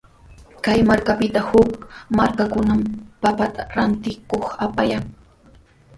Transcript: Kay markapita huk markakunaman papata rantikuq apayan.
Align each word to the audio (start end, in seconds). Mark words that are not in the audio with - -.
Kay 0.63 0.79
markapita 0.89 1.41
huk 1.49 1.69
markakunaman 2.17 2.83
papata 3.21 3.61
rantikuq 3.75 4.45
apayan. 4.65 5.05